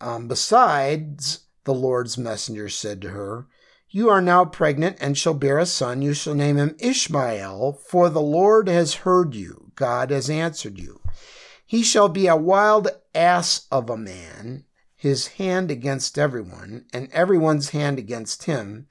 Um, 0.00 0.28
besides, 0.28 1.40
the 1.64 1.74
Lord's 1.74 2.16
messenger 2.16 2.68
said 2.68 3.02
to 3.02 3.10
her, 3.10 3.48
You 3.90 4.08
are 4.08 4.22
now 4.22 4.44
pregnant 4.44 4.98
and 5.00 5.18
shall 5.18 5.34
bear 5.34 5.58
a 5.58 5.66
son. 5.66 6.00
You 6.00 6.14
shall 6.14 6.34
name 6.34 6.56
him 6.56 6.76
Ishmael, 6.78 7.80
for 7.88 8.08
the 8.08 8.22
Lord 8.22 8.68
has 8.68 8.94
heard 8.94 9.34
you. 9.34 9.72
God 9.74 10.10
has 10.10 10.30
answered 10.30 10.78
you. 10.78 11.00
He 11.68 11.82
shall 11.82 12.08
be 12.08 12.26
a 12.26 12.34
wild 12.34 12.88
ass 13.14 13.66
of 13.70 13.90
a 13.90 13.96
man, 13.98 14.64
his 14.96 15.26
hand 15.26 15.70
against 15.70 16.18
everyone, 16.18 16.86
and 16.94 17.12
everyone's 17.12 17.70
hand 17.70 17.98
against 17.98 18.44
him, 18.44 18.86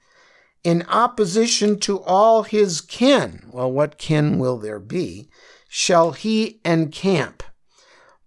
in 0.62 0.84
opposition 0.86 1.80
to 1.80 2.00
all 2.00 2.44
his 2.44 2.80
kin. 2.80 3.50
Well, 3.52 3.72
what 3.72 3.98
kin 3.98 4.38
will 4.38 4.58
there 4.58 4.78
be? 4.78 5.28
Shall 5.68 6.12
he 6.12 6.60
encamp? 6.64 7.42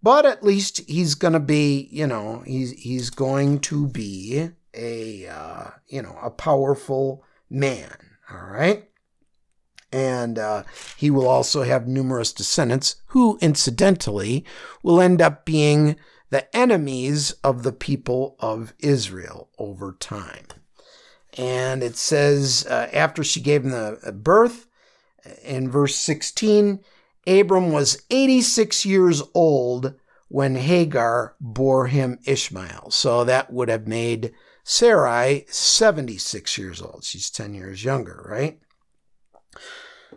But 0.04 0.26
at 0.26 0.44
least 0.44 0.82
he's 0.90 1.16
going 1.16 1.34
to 1.34 1.40
be, 1.40 1.88
you 1.90 2.06
know, 2.06 2.44
he's 2.46 2.72
he's 2.72 3.10
going 3.10 3.62
to 3.62 3.88
be 3.88 4.50
a 4.74 5.28
uh, 5.28 5.70
you 5.88 6.02
know 6.02 6.20
a 6.22 6.30
powerful 6.30 7.24
man. 7.50 7.96
All 8.30 8.48
right. 8.48 8.91
And 9.92 10.40
uh, 10.40 10.64
he 10.96 11.12
will 11.12 11.28
also 11.28 11.64
have 11.64 11.88
numerous 11.88 12.32
descendants 12.32 12.96
who, 13.08 13.38
incidentally, 13.42 14.46
will 14.84 15.02
end 15.02 15.22
up 15.22 15.46
being 15.46 15.98
the 16.30 16.56
enemies 16.56 17.32
of 17.44 17.64
the 17.64 17.74
people 17.74 18.38
of 18.40 18.74
Israel 18.80 19.50
over 19.58 19.96
time. 20.00 20.48
And 21.38 21.84
it 21.84 21.98
says, 21.98 22.66
uh, 22.70 22.90
after 22.94 23.24
she 23.24 23.42
gave 23.42 23.64
him 23.64 23.72
the 23.72 24.00
uh, 24.06 24.12
birth, 24.12 24.68
in 25.44 25.70
verse 25.70 25.96
16, 25.96 26.80
Abram 27.28 27.72
was 27.72 28.04
86 28.10 28.86
years 28.86 29.22
old 29.34 29.94
when 30.28 30.56
Hagar 30.56 31.36
bore 31.40 31.88
him 31.88 32.20
Ishmael. 32.26 32.92
So 32.92 33.24
that 33.24 33.52
would 33.52 33.70
have 33.70 33.88
made 33.88 34.34
Sarai 34.64 35.46
76 35.50 36.58
years 36.58 36.82
old. 36.82 37.04
She's 37.04 37.30
10 37.30 37.54
years 37.54 37.84
younger, 37.84 38.26
right? 38.28 38.60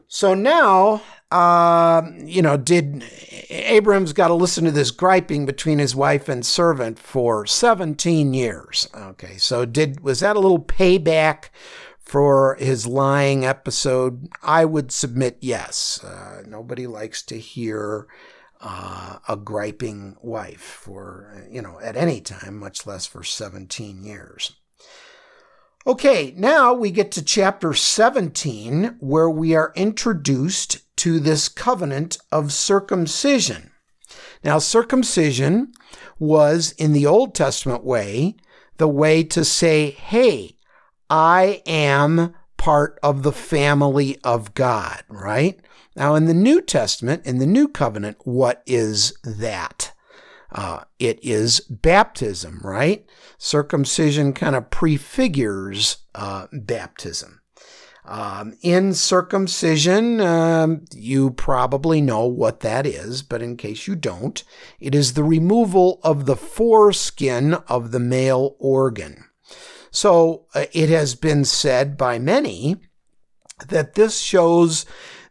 So 0.08 0.34
now, 0.34 1.02
uh, 1.30 2.02
you 2.24 2.42
know, 2.42 2.56
did 2.56 3.04
Abraham's 3.50 4.12
got 4.12 4.28
to 4.28 4.34
listen 4.34 4.64
to 4.64 4.70
this 4.70 4.90
griping 4.90 5.46
between 5.46 5.78
his 5.78 5.96
wife 5.96 6.28
and 6.28 6.44
servant 6.44 6.98
for 6.98 7.46
17 7.46 8.34
years. 8.34 8.88
Okay, 8.94 9.36
so 9.36 9.64
did 9.64 10.00
was 10.00 10.20
that 10.20 10.36
a 10.36 10.40
little 10.40 10.62
payback 10.62 11.46
for 11.98 12.56
his 12.60 12.86
lying 12.86 13.44
episode? 13.44 14.28
I 14.42 14.64
would 14.64 14.92
submit 14.92 15.38
yes. 15.40 16.02
Uh, 16.04 16.42
nobody 16.46 16.86
likes 16.86 17.22
to 17.22 17.38
hear 17.38 18.06
uh, 18.60 19.18
a 19.28 19.36
griping 19.36 20.16
wife 20.22 20.60
for, 20.60 21.46
you 21.50 21.60
know, 21.60 21.80
at 21.82 21.96
any 21.96 22.20
time, 22.20 22.58
much 22.58 22.86
less 22.86 23.06
for 23.06 23.24
17 23.24 24.04
years. 24.04 24.52
Okay, 25.86 26.32
now 26.38 26.72
we 26.72 26.90
get 26.90 27.12
to 27.12 27.22
chapter 27.22 27.74
17, 27.74 28.96
where 29.00 29.28
we 29.28 29.54
are 29.54 29.70
introduced 29.76 30.78
to 30.96 31.20
this 31.20 31.50
covenant 31.50 32.16
of 32.32 32.54
circumcision. 32.54 33.70
Now, 34.42 34.58
circumcision 34.60 35.74
was, 36.18 36.72
in 36.78 36.94
the 36.94 37.04
Old 37.04 37.34
Testament 37.34 37.84
way, 37.84 38.36
the 38.78 38.88
way 38.88 39.24
to 39.24 39.44
say, 39.44 39.90
hey, 39.90 40.56
I 41.10 41.60
am 41.66 42.34
part 42.56 42.98
of 43.02 43.22
the 43.22 43.32
family 43.32 44.16
of 44.24 44.54
God, 44.54 45.02
right? 45.10 45.60
Now, 45.94 46.14
in 46.14 46.24
the 46.24 46.32
New 46.32 46.62
Testament, 46.62 47.26
in 47.26 47.40
the 47.40 47.46
New 47.46 47.68
Covenant, 47.68 48.16
what 48.24 48.62
is 48.64 49.18
that? 49.22 49.92
Uh, 50.54 50.84
it 51.00 51.18
is 51.23 51.61
baptism, 51.61 52.61
right? 52.62 53.04
Circumcision 53.38 54.32
kind 54.32 54.54
of 54.54 54.70
prefigures 54.70 55.99
uh, 56.14 56.46
baptism. 56.52 57.40
Um, 58.06 58.56
in 58.61 58.92
circumcision, 58.92 60.20
um, 60.20 60.84
you 60.92 61.30
probably 61.30 62.00
know 62.02 62.26
what 62.26 62.61
that 62.61 62.87
is, 62.87 63.23
but 63.23 63.42
in 63.42 63.56
case 63.56 63.87
you 63.87 63.96
don't, 63.96 64.44
it 64.78 64.94
is 64.94 65.14
the 65.14 65.25
removal 65.25 66.00
of 66.04 66.26
the 66.26 66.37
foreskin 66.37 67.54
of 67.66 67.92
the 67.92 68.00
male 68.00 68.56
organ. 68.58 69.25
So 69.90 70.46
uh, 70.54 70.66
it 70.73 70.90
has 70.90 71.14
been 71.14 71.44
said 71.44 71.96
by 71.96 72.18
many 72.18 72.76
that 73.68 73.94
this 73.94 74.20
shows 74.20 74.84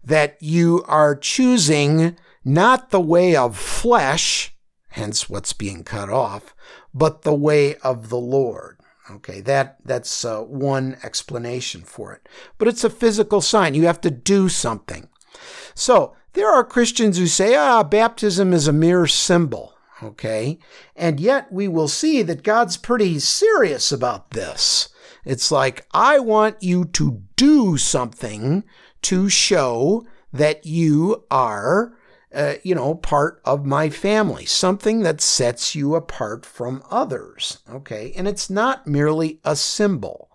that 0.04 0.38
you 0.42 0.84
are 0.88 1.16
choosing 1.16 2.18
not 2.44 2.90
the 2.90 3.02
way 3.02 3.36
of 3.36 3.58
flesh, 3.58 4.53
hence 4.94 5.28
what's 5.28 5.54
being 5.54 5.84
cut 5.84 6.08
off, 6.08 6.54
but 6.94 7.24
the 7.24 7.34
way 7.34 7.76
of 7.78 8.10
the 8.10 8.20
Lord. 8.20 8.78
Okay, 9.10 9.42
that 9.42 9.78
that's 9.84 10.24
uh, 10.24 10.42
one 10.42 10.98
explanation 11.04 11.82
for 11.82 12.14
it. 12.14 12.30
But 12.58 12.68
it's 12.68 12.84
a 12.84 12.90
physical 12.90 13.42
sign. 13.42 13.74
You 13.74 13.88
have 13.88 14.02
to 14.02 14.12
do 14.12 14.50
something. 14.50 15.10
So 15.74 16.16
there 16.34 16.48
are 16.48 16.64
Christians 16.64 17.18
who 17.18 17.26
say, 17.26 17.56
ah, 17.56 17.82
baptism 17.84 18.54
is 18.54 18.68
a 18.68 18.74
mere 18.74 19.08
symbol. 19.08 19.74
Okay, 20.02 20.60
and 20.96 21.20
yet 21.20 21.52
we 21.52 21.68
will 21.68 21.88
see 21.88 22.22
that 22.22 22.44
God's 22.44 22.78
pretty 22.78 23.18
serious 23.20 23.92
about 23.92 24.32
this. 24.32 24.90
It's 25.26 25.52
like, 25.52 25.88
I 25.92 26.20
want 26.20 26.62
you 26.62 26.86
to 26.86 27.24
do 27.36 27.78
something 27.78 28.64
to 29.04 29.28
show 29.28 30.06
that 30.32 30.66
you 30.66 31.24
are 31.32 31.94
uh, 32.34 32.56
you 32.64 32.74
know, 32.74 32.96
part 32.96 33.42
of 33.46 33.66
my 33.66 33.90
family, 33.90 34.46
something 34.46 35.02
that 35.02 35.22
sets 35.22 35.76
you 35.76 35.96
apart 35.96 36.46
from 36.46 36.84
others. 36.90 37.60
Okay. 37.70 38.14
And 38.16 38.28
it's 38.28 38.50
not 38.50 38.88
merely 38.88 39.40
a 39.44 39.56
symbol. 39.56 40.30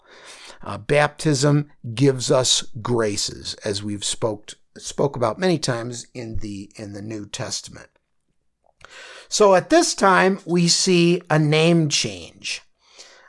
Uh, 0.62 0.78
baptism 0.78 1.71
gives 1.95 2.31
us 2.31 2.62
graces, 2.83 3.55
as 3.64 3.83
we've 3.83 4.05
spoke, 4.05 4.55
spoke 4.76 5.17
about 5.17 5.38
many 5.38 5.59
times 5.59 6.07
in 6.14 6.37
the, 6.37 6.71
in 6.76 6.93
the 6.93 7.02
New 7.02 7.26
Testament. 7.26 7.88
So 9.28 9.55
at 9.55 9.71
this 9.71 9.95
time, 9.95 10.40
we 10.47 10.69
see 10.69 11.21
a 11.28 11.38
name 11.38 11.88
change. 11.88 12.62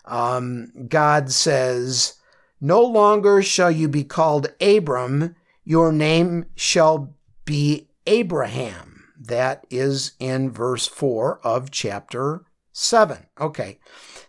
Um, 0.05 0.71
God 0.87 1.31
says, 1.31 2.15
No 2.61 2.81
longer 2.81 3.41
shall 3.41 3.69
you 3.69 3.87
be 3.87 4.03
called 4.03 4.47
Abram, 4.61 5.35
your 5.63 5.91
name 5.91 6.45
shall 6.55 7.13
be 7.45 7.88
Abraham. 8.09 9.05
That 9.19 9.65
is 9.69 10.13
in 10.19 10.49
verse 10.49 10.87
4 10.87 11.39
of 11.43 11.71
chapter 11.71 12.45
7. 12.71 13.27
Okay. 13.39 13.79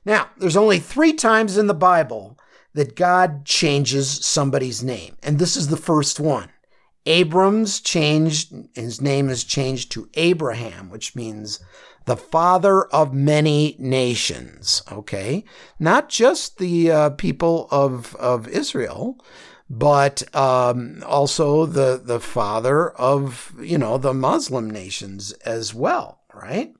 Now, 0.04 0.30
there's 0.36 0.56
only 0.56 0.78
three 0.78 1.12
times 1.12 1.56
in 1.56 1.66
the 1.66 1.74
Bible 1.74 2.38
that 2.74 2.96
God 2.96 3.44
changes 3.44 4.24
somebody's 4.24 4.82
name, 4.82 5.16
and 5.22 5.38
this 5.38 5.56
is 5.56 5.68
the 5.68 5.76
first 5.76 6.20
one 6.20 6.50
Abram's 7.06 7.80
changed, 7.80 8.52
his 8.74 9.00
name 9.00 9.28
is 9.28 9.44
changed 9.44 9.90
to 9.92 10.08
Abraham, 10.14 10.90
which 10.90 11.16
means 11.16 11.60
the 12.04 12.16
father 12.16 12.84
of 12.86 13.14
many 13.14 13.76
nations. 13.78 14.82
Okay. 14.92 15.44
Not 15.78 16.08
just 16.08 16.58
the 16.58 16.90
uh, 16.90 17.10
people 17.10 17.68
of, 17.70 18.14
of 18.16 18.46
Israel, 18.48 19.18
but 19.72 20.34
um, 20.34 21.00
also 21.06 21.64
the, 21.64 22.02
the 22.04 22.18
father 22.18 22.90
of, 22.90 23.54
you 23.62 23.78
know, 23.78 23.96
the 23.98 24.12
Muslim 24.12 24.68
nations 24.68 25.30
as 25.44 25.72
well, 25.72 26.22
right? 26.34 26.74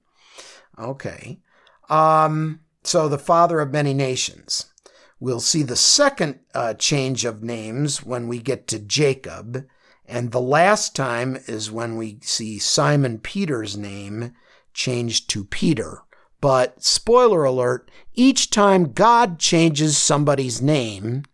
Okay. 0.76 1.38
Um, 1.88 2.61
so 2.82 3.09
the 3.09 3.18
father 3.18 3.61
of 3.61 3.70
many 3.70 3.94
nations. 3.94 4.66
We'll 5.20 5.40
see 5.40 5.62
the 5.62 5.76
second 5.76 6.40
uh, 6.52 6.75
change 6.75 7.25
of 7.25 7.44
names 7.44 8.02
when 8.02 8.26
we 8.26 8.40
get 8.40 8.66
to 8.68 8.80
Jacob. 8.80 9.66
And 10.06 10.32
the 10.32 10.40
last 10.40 10.97
time 10.97 11.38
is 11.47 11.70
when 11.70 11.97
we 11.97 12.18
see 12.23 12.59
Simon 12.59 13.18
Peter's 13.18 13.76
name 13.76 14.32
changed 14.75 15.30
to 15.30 15.44
Peter. 15.44 16.02
But 16.40 16.82
spoiler 16.82 17.44
alert, 17.44 17.88
each 18.14 18.50
time 18.50 18.92
God 18.92 19.38
changes 19.38 19.97
somebody's 19.97 20.61
name, 20.61 21.25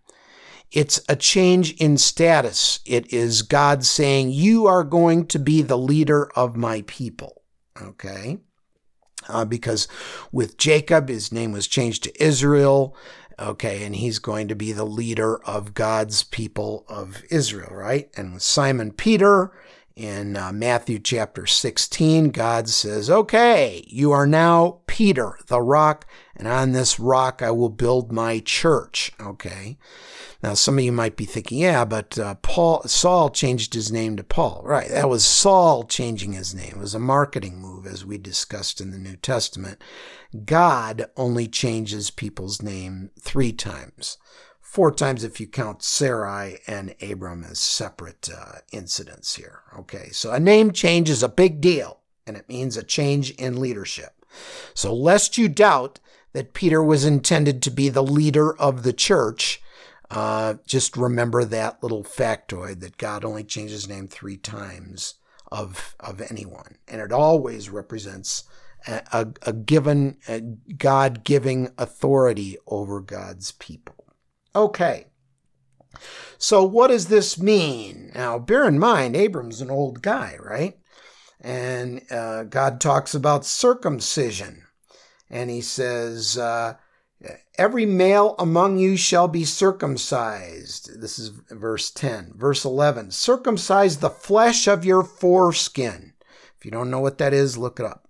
it's 0.72 1.00
a 1.08 1.16
change 1.16 1.72
in 1.74 1.96
status. 1.96 2.80
It 2.84 3.12
is 3.12 3.42
God 3.42 3.84
saying, 3.84 4.30
You 4.30 4.66
are 4.66 4.84
going 4.84 5.26
to 5.28 5.38
be 5.38 5.62
the 5.62 5.78
leader 5.78 6.30
of 6.36 6.56
my 6.56 6.82
people. 6.86 7.42
Okay? 7.80 8.38
Uh, 9.28 9.44
because 9.44 9.88
with 10.32 10.56
Jacob, 10.56 11.08
his 11.08 11.32
name 11.32 11.52
was 11.52 11.66
changed 11.66 12.04
to 12.04 12.22
Israel. 12.22 12.96
Okay, 13.38 13.84
and 13.84 13.94
he's 13.94 14.18
going 14.18 14.48
to 14.48 14.54
be 14.54 14.72
the 14.72 14.86
leader 14.86 15.38
of 15.44 15.74
God's 15.74 16.22
people 16.22 16.86
of 16.88 17.22
Israel, 17.30 17.68
right? 17.70 18.08
And 18.16 18.32
with 18.32 18.42
Simon 18.42 18.92
Peter 18.92 19.52
in 19.96 20.36
uh, 20.36 20.52
Matthew 20.52 20.98
chapter 20.98 21.46
16, 21.46 22.28
God 22.28 22.68
says, 22.68 23.08
Okay, 23.08 23.82
you 23.88 24.12
are 24.12 24.26
now 24.26 24.80
Peter, 24.86 25.38
the 25.46 25.60
rock, 25.60 26.06
and 26.36 26.46
on 26.46 26.72
this 26.72 27.00
rock 27.00 27.40
I 27.40 27.50
will 27.50 27.70
build 27.70 28.12
my 28.12 28.40
church. 28.40 29.12
Okay. 29.18 29.78
Now, 30.42 30.52
some 30.52 30.76
of 30.76 30.84
you 30.84 30.92
might 30.92 31.16
be 31.16 31.24
thinking, 31.24 31.58
yeah, 31.58 31.86
but 31.86 32.18
uh, 32.18 32.34
Paul, 32.36 32.82
Saul 32.82 33.30
changed 33.30 33.72
his 33.72 33.90
name 33.90 34.16
to 34.16 34.22
Paul. 34.22 34.60
Right. 34.64 34.88
That 34.90 35.08
was 35.08 35.24
Saul 35.24 35.84
changing 35.84 36.34
his 36.34 36.54
name. 36.54 36.74
It 36.76 36.78
was 36.78 36.94
a 36.94 37.00
marketing 37.00 37.58
move, 37.58 37.86
as 37.86 38.04
we 38.04 38.18
discussed 38.18 38.80
in 38.80 38.90
the 38.90 38.98
New 38.98 39.16
Testament. 39.16 39.82
God 40.44 41.06
only 41.16 41.48
changes 41.48 42.10
people's 42.10 42.60
name 42.60 43.10
three 43.18 43.52
times. 43.52 44.18
Four 44.66 44.92
times 44.92 45.24
if 45.24 45.40
you 45.40 45.46
count 45.46 45.82
Sarai 45.82 46.58
and 46.66 46.94
Abram 47.00 47.44
as 47.44 47.58
separate 47.58 48.28
uh, 48.28 48.58
incidents 48.72 49.36
here. 49.36 49.60
Okay. 49.78 50.10
So 50.10 50.32
a 50.32 50.40
name 50.40 50.72
change 50.72 51.08
is 51.08 51.22
a 51.22 51.30
big 51.30 51.62
deal, 51.62 52.00
and 52.26 52.36
it 52.36 52.48
means 52.48 52.76
a 52.76 52.82
change 52.82 53.30
in 53.30 53.58
leadership. 53.58 54.26
So, 54.74 54.92
lest 54.92 55.38
you 55.38 55.48
doubt 55.48 56.00
that 56.32 56.52
Peter 56.52 56.82
was 56.82 57.06
intended 57.06 57.62
to 57.62 57.70
be 57.70 57.88
the 57.88 58.02
leader 58.02 58.54
of 58.58 58.82
the 58.82 58.92
church, 58.92 59.62
uh, 60.10 60.54
just 60.66 60.96
remember 60.96 61.44
that 61.44 61.82
little 61.82 62.04
factoid 62.04 62.80
that 62.80 62.98
God 62.98 63.24
only 63.24 63.44
changes 63.44 63.88
name 63.88 64.08
three 64.08 64.36
times 64.36 65.14
of 65.50 65.94
of 66.00 66.20
anyone, 66.20 66.76
and 66.86 67.00
it 67.00 67.12
always 67.12 67.70
represents 67.70 68.44
a, 68.86 69.02
a, 69.12 69.28
a 69.42 69.52
given 69.54 70.18
God 70.76 71.24
giving 71.24 71.70
authority 71.78 72.58
over 72.66 73.00
God's 73.00 73.52
people. 73.52 74.05
Okay. 74.56 75.06
So 76.38 76.64
what 76.64 76.88
does 76.88 77.06
this 77.06 77.38
mean? 77.38 78.10
Now, 78.14 78.38
bear 78.38 78.66
in 78.66 78.78
mind, 78.78 79.14
Abram's 79.14 79.60
an 79.60 79.70
old 79.70 80.02
guy, 80.02 80.36
right? 80.40 80.78
And 81.40 82.02
uh, 82.10 82.44
God 82.44 82.80
talks 82.80 83.14
about 83.14 83.46
circumcision, 83.46 84.62
and 85.30 85.50
He 85.50 85.60
says. 85.60 86.36
Uh, 86.36 86.74
Every 87.58 87.86
male 87.86 88.34
among 88.38 88.78
you 88.78 88.96
shall 88.96 89.26
be 89.28 89.44
circumcised. 89.44 91.00
This 91.00 91.18
is 91.18 91.30
verse 91.50 91.90
10. 91.90 92.32
Verse 92.36 92.64
11 92.64 93.10
Circumcise 93.10 93.98
the 93.98 94.10
flesh 94.10 94.66
of 94.66 94.84
your 94.84 95.02
foreskin. 95.02 96.12
If 96.58 96.64
you 96.66 96.70
don't 96.70 96.90
know 96.90 97.00
what 97.00 97.16
that 97.18 97.32
is, 97.32 97.56
look 97.56 97.80
it 97.80 97.86
up. 97.86 98.05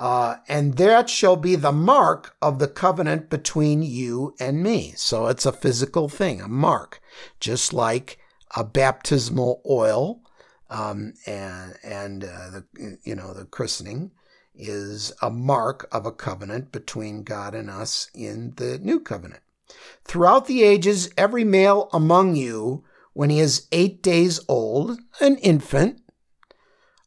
Uh, 0.00 0.36
and 0.48 0.78
that 0.78 1.10
shall 1.10 1.36
be 1.36 1.56
the 1.56 1.72
mark 1.72 2.34
of 2.40 2.58
the 2.58 2.66
covenant 2.66 3.28
between 3.28 3.82
you 3.82 4.34
and 4.40 4.62
me. 4.62 4.94
So 4.96 5.26
it's 5.26 5.44
a 5.44 5.52
physical 5.52 6.08
thing, 6.08 6.40
a 6.40 6.48
mark, 6.48 7.02
just 7.38 7.74
like 7.74 8.18
a 8.56 8.64
baptismal 8.64 9.60
oil 9.68 10.22
um, 10.70 11.14
and 11.26 11.74
and 11.82 12.24
uh, 12.24 12.50
the 12.50 12.98
you 13.02 13.14
know 13.14 13.34
the 13.34 13.44
christening 13.44 14.12
is 14.54 15.12
a 15.20 15.30
mark 15.30 15.88
of 15.92 16.06
a 16.06 16.12
covenant 16.12 16.72
between 16.72 17.22
God 17.22 17.54
and 17.54 17.68
us 17.68 18.10
in 18.14 18.54
the 18.56 18.78
new 18.78 19.00
covenant. 19.00 19.42
Throughout 20.04 20.46
the 20.46 20.62
ages, 20.62 21.10
every 21.16 21.44
male 21.44 21.88
among 21.92 22.36
you, 22.36 22.84
when 23.12 23.30
he 23.30 23.40
is 23.40 23.68
eight 23.72 24.02
days 24.02 24.40
old, 24.48 24.98
an 25.20 25.36
infant, 25.38 26.02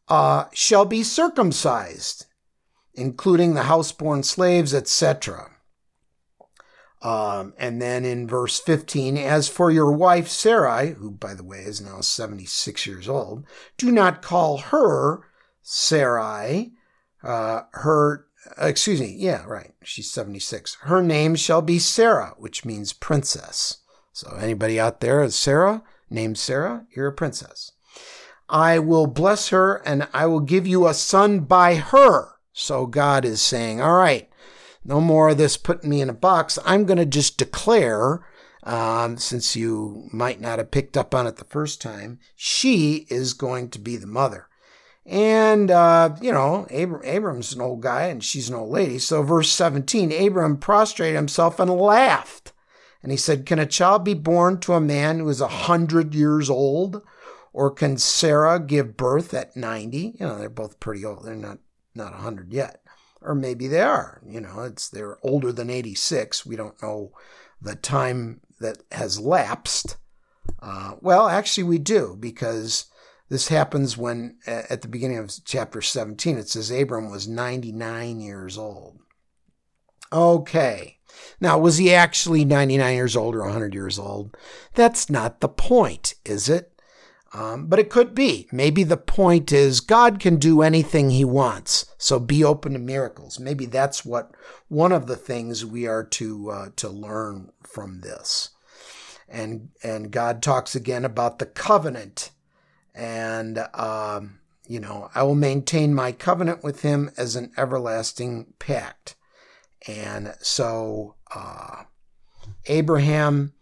uh, 0.07 0.45
shall 0.53 0.85
be 0.85 1.03
circumcised, 1.03 2.25
including 2.93 3.53
the 3.53 3.61
houseborn 3.61 4.23
slaves, 4.23 4.73
etc. 4.73 5.51
Um, 7.03 7.53
and 7.57 7.81
then 7.81 8.05
in 8.05 8.27
verse 8.27 8.59
15, 8.61 9.17
as 9.17 9.49
for 9.49 9.69
your 9.69 9.91
wife 9.91 10.29
Sarai, 10.29 10.91
who 10.91 11.11
by 11.11 11.33
the 11.33 11.43
way 11.43 11.59
is 11.59 11.81
now 11.81 11.99
76 11.99 12.87
years 12.87 13.09
old, 13.09 13.45
do 13.77 13.91
not 13.91 14.21
call 14.21 14.57
her 14.57 15.25
Sarai, 15.61 16.71
uh, 17.21 17.63
her, 17.73 18.27
excuse 18.57 19.01
me, 19.01 19.15
yeah, 19.17 19.43
right. 19.45 19.73
She's 19.83 20.11
76. 20.11 20.75
Her 20.81 21.01
name 21.01 21.35
shall 21.35 21.61
be 21.61 21.77
Sarah, 21.77 22.35
which 22.37 22.63
means 22.63 22.93
princess. 22.93 23.79
So 24.13 24.37
anybody 24.39 24.79
out 24.79 25.01
there 25.01 25.21
is 25.23 25.35
Sarah, 25.35 25.83
named 26.09 26.37
Sarah, 26.37 26.85
you're 26.95 27.07
a 27.07 27.13
princess. 27.13 27.71
I 28.47 28.79
will 28.79 29.07
bless 29.07 29.49
her 29.49 29.81
and 29.85 30.07
I 30.13 30.27
will 30.27 30.39
give 30.39 30.67
you 30.67 30.87
a 30.87 30.93
son 30.93 31.41
by 31.41 31.75
her. 31.75 32.32
So 32.53 32.85
God 32.85 33.25
is 33.25 33.41
saying, 33.41 33.81
all 33.81 33.95
right, 33.95 34.29
no 34.85 35.01
more 35.01 35.29
of 35.29 35.37
this 35.37 35.57
putting 35.57 35.89
me 35.89 36.01
in 36.01 36.09
a 36.09 36.13
box. 36.13 36.59
I'm 36.65 36.85
going 36.85 36.97
to 36.97 37.05
just 37.05 37.37
declare, 37.37 38.25
um, 38.63 39.17
since 39.17 39.55
you 39.55 40.07
might 40.13 40.39
not 40.39 40.59
have 40.59 40.71
picked 40.71 40.95
up 40.95 41.15
on 41.15 41.27
it 41.27 41.37
the 41.37 41.45
first 41.45 41.81
time, 41.81 42.19
she 42.35 43.07
is 43.09 43.33
going 43.33 43.69
to 43.71 43.79
be 43.79 43.97
the 43.97 44.07
mother. 44.07 44.47
And, 45.05 45.69
uh, 45.69 46.15
you 46.21 46.31
know, 46.31 46.65
Abram, 46.71 47.01
Abram's 47.03 47.53
an 47.53 47.61
old 47.61 47.81
guy 47.81 48.03
and 48.03 48.23
she's 48.23 48.49
an 48.49 48.55
old 48.55 48.71
lady. 48.71 48.99
So, 48.99 49.21
verse 49.21 49.49
17 49.49 50.13
Abram 50.13 50.57
prostrated 50.57 51.15
himself 51.15 51.59
and 51.59 51.69
laughed. 51.69 52.53
And 53.01 53.11
he 53.11 53.17
said, 53.17 53.45
Can 53.45 53.59
a 53.59 53.65
child 53.65 54.05
be 54.05 54.13
born 54.13 54.59
to 54.61 54.73
a 54.73 54.81
man 54.81 55.19
who 55.19 55.27
is 55.27 55.41
a 55.41 55.47
hundred 55.47 56.15
years 56.15 56.49
old? 56.49 57.01
Or 57.51 57.69
can 57.69 57.97
Sarah 57.97 58.59
give 58.59 58.97
birth 58.97 59.33
at 59.33 59.55
90? 59.55 60.15
You 60.19 60.25
know, 60.25 60.39
they're 60.39 60.49
both 60.49 60.79
pretty 60.79 61.05
old. 61.05 61.25
They're 61.25 61.35
not, 61.35 61.59
not 61.95 62.13
100 62.13 62.53
yet. 62.53 62.81
Or 63.21 63.35
maybe 63.35 63.67
they 63.67 63.81
are. 63.81 64.21
You 64.27 64.41
know, 64.41 64.63
it's 64.63 64.89
they're 64.89 65.17
older 65.23 65.51
than 65.51 65.69
86. 65.69 66.45
We 66.45 66.55
don't 66.55 66.81
know 66.81 67.13
the 67.61 67.75
time 67.75 68.41
that 68.59 68.83
has 68.91 69.19
lapsed. 69.19 69.97
Uh, 70.61 70.95
well, 71.01 71.27
actually, 71.27 71.63
we 71.63 71.77
do 71.77 72.17
because 72.19 72.85
this 73.29 73.47
happens 73.47 73.97
when, 73.97 74.37
at 74.45 74.81
the 74.81 74.87
beginning 74.87 75.17
of 75.17 75.33
chapter 75.45 75.81
17, 75.81 76.37
it 76.37 76.49
says 76.49 76.69
Abram 76.69 77.09
was 77.09 77.27
99 77.27 78.19
years 78.19 78.57
old. 78.57 78.99
Okay. 80.11 80.99
Now, 81.39 81.57
was 81.57 81.77
he 81.77 81.93
actually 81.93 82.45
99 82.45 82.95
years 82.95 83.15
old 83.15 83.35
or 83.35 83.41
100 83.41 83.73
years 83.73 83.97
old? 83.97 84.35
That's 84.75 85.09
not 85.09 85.39
the 85.39 85.49
point, 85.49 86.15
is 86.25 86.49
it? 86.49 86.72
Um, 87.33 87.65
but 87.65 87.79
it 87.79 87.89
could 87.89 88.13
be. 88.13 88.47
Maybe 88.51 88.83
the 88.83 88.97
point 88.97 89.51
is 89.51 89.79
God 89.79 90.19
can 90.19 90.35
do 90.35 90.61
anything 90.61 91.09
he 91.09 91.25
wants, 91.25 91.87
so 91.97 92.19
be 92.19 92.43
open 92.43 92.73
to 92.73 92.79
miracles. 92.79 93.39
Maybe 93.39 93.65
that's 93.65 94.05
what 94.05 94.31
one 94.67 94.91
of 94.91 95.07
the 95.07 95.15
things 95.15 95.65
we 95.65 95.87
are 95.87 96.03
to 96.03 96.51
uh, 96.51 96.69
to 96.75 96.89
learn 96.89 97.51
from 97.63 98.01
this. 98.01 98.49
And 99.27 99.69
and 99.81 100.11
God 100.11 100.43
talks 100.43 100.75
again 100.75 101.05
about 101.05 101.39
the 101.39 101.47
covenant 101.47 102.29
and 102.93 103.57
um, 103.73 104.39
you 104.67 104.79
know 104.79 105.09
I 105.15 105.23
will 105.23 105.35
maintain 105.35 105.95
my 105.95 106.11
covenant 106.11 106.63
with 106.63 106.83
him 106.83 107.09
as 107.17 107.35
an 107.35 107.51
everlasting 107.57 108.53
pact. 108.59 109.15
And 109.87 110.35
so 110.39 111.15
uh, 111.35 111.83
Abraham 112.67 113.53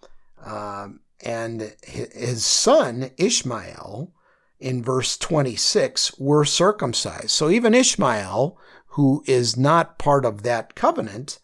uh, 0.44 0.90
and 1.24 1.76
his 1.84 2.46
son 2.46 3.12
Ishmael 3.18 4.14
in 4.60 4.84
verse 4.84 5.18
26 5.18 6.20
were 6.20 6.46
circumcised. 6.46 7.32
So 7.32 7.50
even 7.50 7.74
Ishmael, 7.74 8.58
who 8.88 9.24
is 9.26 9.58
not 9.58 9.98
part 9.98 10.26
of 10.26 10.44
that 10.44 10.76
covenant, 10.76 11.40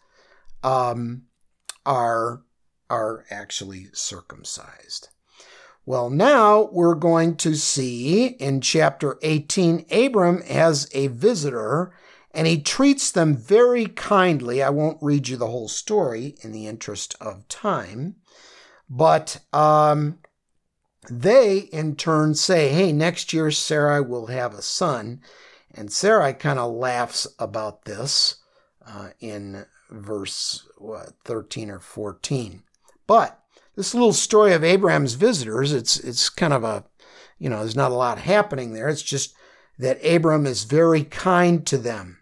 um, 0.62 1.22
are 1.84 2.42
are 2.90 3.24
actually 3.30 3.88
circumcised. 3.92 5.08
Well, 5.84 6.10
now 6.10 6.68
we're 6.72 6.94
going 6.94 7.36
to 7.36 7.54
see 7.54 8.26
in 8.26 8.60
chapter 8.60 9.18
18, 9.22 9.86
Abram 9.90 10.42
has 10.42 10.88
a 10.92 11.06
visitor 11.08 11.94
and 12.32 12.46
he 12.46 12.60
treats 12.60 13.10
them 13.10 13.34
very 13.34 13.86
kindly. 13.86 14.62
I 14.62 14.70
won't 14.70 15.02
read 15.02 15.28
you 15.28 15.36
the 15.36 15.46
whole 15.46 15.68
story 15.68 16.36
in 16.42 16.52
the 16.52 16.66
interest 16.66 17.14
of 17.20 17.48
time, 17.48 18.16
but 18.88 19.40
um, 19.52 20.18
they 21.10 21.58
in 21.58 21.96
turn 21.96 22.34
say, 22.34 22.68
Hey, 22.68 22.92
next 22.92 23.32
year 23.32 23.50
Sarai 23.50 24.00
will 24.00 24.26
have 24.26 24.54
a 24.54 24.62
son. 24.62 25.20
And 25.74 25.92
Sarai 25.92 26.32
kind 26.32 26.58
of 26.58 26.72
laughs 26.72 27.26
about 27.38 27.84
this 27.84 28.36
uh, 28.86 29.10
in 29.20 29.66
verse 29.90 30.66
what, 30.76 31.12
13 31.24 31.70
or 31.70 31.80
14. 31.80 32.62
But 33.06 33.38
this 33.76 33.94
little 33.94 34.12
story 34.12 34.52
of 34.52 34.64
Abraham's 34.64 35.14
visitors, 35.14 35.72
it's, 35.72 35.98
it's 36.00 36.28
kind 36.28 36.52
of 36.52 36.64
a, 36.64 36.84
you 37.38 37.48
know, 37.48 37.60
there's 37.60 37.76
not 37.76 37.92
a 37.92 37.96
lot 37.96 38.18
happening 38.18 38.72
there. 38.72 38.88
It's 38.88 39.02
just 39.02 39.34
that 39.78 40.04
Abram 40.04 40.46
is 40.46 40.64
very 40.64 41.04
kind 41.04 41.64
to 41.66 41.78
them. 41.78 42.18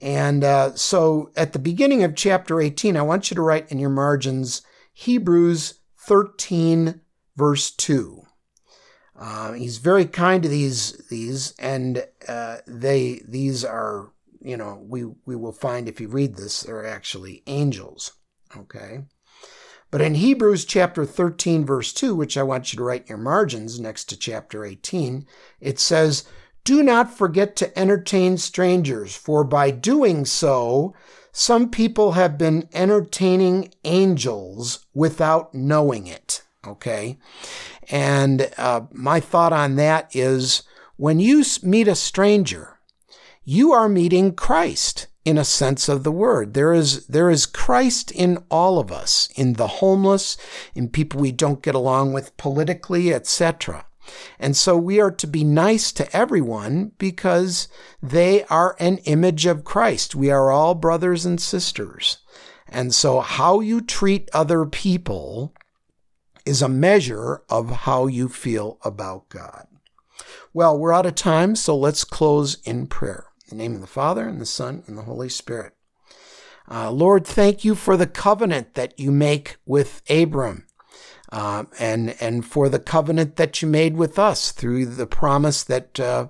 And 0.00 0.44
uh, 0.44 0.74
so 0.76 1.30
at 1.36 1.52
the 1.52 1.58
beginning 1.58 2.04
of 2.04 2.14
chapter 2.14 2.60
18, 2.60 2.96
I 2.96 3.02
want 3.02 3.30
you 3.30 3.34
to 3.34 3.42
write 3.42 3.72
in 3.72 3.78
your 3.78 3.90
margins 3.90 4.62
Hebrews 4.92 5.80
13, 6.06 7.00
verse 7.36 7.70
2. 7.70 8.24
Uh, 9.16 9.52
he's 9.52 9.78
very 9.78 10.06
kind 10.06 10.42
to 10.42 10.48
these 10.48 11.06
these, 11.08 11.54
and 11.58 12.04
uh, 12.26 12.58
they 12.66 13.20
these 13.26 13.64
are 13.64 14.12
you 14.40 14.56
know 14.56 14.82
we 14.86 15.04
we 15.24 15.36
will 15.36 15.52
find 15.52 15.88
if 15.88 16.00
you 16.00 16.08
read 16.08 16.36
this 16.36 16.62
they're 16.62 16.84
actually 16.84 17.42
angels. 17.46 18.12
Okay, 18.56 19.04
but 19.90 20.00
in 20.00 20.16
Hebrews 20.16 20.64
chapter 20.64 21.04
13 21.04 21.64
verse 21.64 21.92
2, 21.92 22.14
which 22.14 22.36
I 22.36 22.42
want 22.42 22.72
you 22.72 22.76
to 22.78 22.82
write 22.82 23.02
in 23.02 23.08
your 23.08 23.18
margins 23.18 23.78
next 23.78 24.06
to 24.06 24.16
chapter 24.18 24.64
18, 24.64 25.26
it 25.60 25.78
says, 25.78 26.24
"Do 26.64 26.82
not 26.82 27.16
forget 27.16 27.54
to 27.56 27.78
entertain 27.78 28.36
strangers, 28.36 29.14
for 29.14 29.44
by 29.44 29.70
doing 29.70 30.24
so." 30.24 30.92
Some 31.36 31.68
people 31.68 32.12
have 32.12 32.38
been 32.38 32.68
entertaining 32.72 33.74
angels 33.82 34.86
without 34.94 35.52
knowing 35.52 36.06
it. 36.06 36.42
Okay. 36.64 37.18
And 37.90 38.52
uh, 38.56 38.82
my 38.92 39.18
thought 39.18 39.52
on 39.52 39.74
that 39.74 40.14
is 40.14 40.62
when 40.96 41.18
you 41.18 41.44
meet 41.64 41.88
a 41.88 41.96
stranger, 41.96 42.78
you 43.42 43.72
are 43.72 43.88
meeting 43.88 44.34
Christ 44.34 45.08
in 45.24 45.36
a 45.36 45.44
sense 45.44 45.88
of 45.88 46.04
the 46.04 46.12
word. 46.12 46.54
There 46.54 46.72
is, 46.72 47.04
there 47.08 47.30
is 47.30 47.46
Christ 47.46 48.12
in 48.12 48.38
all 48.48 48.78
of 48.78 48.92
us, 48.92 49.28
in 49.34 49.54
the 49.54 49.66
homeless, 49.66 50.36
in 50.72 50.88
people 50.88 51.20
we 51.20 51.32
don't 51.32 51.62
get 51.62 51.74
along 51.74 52.12
with 52.12 52.36
politically, 52.36 53.12
etc. 53.12 53.86
And 54.38 54.56
so 54.56 54.76
we 54.76 55.00
are 55.00 55.10
to 55.12 55.26
be 55.26 55.44
nice 55.44 55.92
to 55.92 56.16
everyone 56.16 56.92
because 56.98 57.68
they 58.02 58.44
are 58.44 58.76
an 58.78 58.98
image 58.98 59.46
of 59.46 59.64
Christ. 59.64 60.14
We 60.14 60.30
are 60.30 60.50
all 60.50 60.74
brothers 60.74 61.24
and 61.24 61.40
sisters. 61.40 62.18
And 62.68 62.94
so 62.94 63.20
how 63.20 63.60
you 63.60 63.80
treat 63.80 64.28
other 64.32 64.66
people 64.66 65.54
is 66.44 66.60
a 66.60 66.68
measure 66.68 67.42
of 67.48 67.70
how 67.70 68.06
you 68.06 68.28
feel 68.28 68.78
about 68.84 69.28
God. 69.28 69.66
Well, 70.52 70.78
we're 70.78 70.92
out 70.92 71.06
of 71.06 71.14
time, 71.14 71.56
so 71.56 71.76
let's 71.76 72.04
close 72.04 72.60
in 72.62 72.86
prayer. 72.86 73.26
In 73.50 73.58
the 73.58 73.64
name 73.64 73.74
of 73.74 73.80
the 73.80 73.86
Father, 73.86 74.28
and 74.28 74.40
the 74.40 74.46
Son, 74.46 74.82
and 74.86 74.96
the 74.96 75.02
Holy 75.02 75.28
Spirit. 75.28 75.72
Uh, 76.70 76.90
Lord, 76.90 77.26
thank 77.26 77.64
you 77.64 77.74
for 77.74 77.96
the 77.96 78.06
covenant 78.06 78.74
that 78.74 78.98
you 78.98 79.10
make 79.10 79.56
with 79.66 80.02
Abram. 80.08 80.66
Uh, 81.34 81.64
and 81.80 82.14
and 82.20 82.46
for 82.46 82.68
the 82.68 82.78
covenant 82.78 83.34
that 83.34 83.60
you 83.60 83.66
made 83.66 83.96
with 83.96 84.20
us 84.20 84.52
through 84.52 84.86
the 84.86 85.04
promise 85.04 85.64
that 85.64 85.98
uh, 85.98 86.28